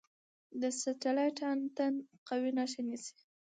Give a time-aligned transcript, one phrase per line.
[0.61, 1.93] د سټلایټ انتن
[2.27, 3.15] قوي نښه نیسي.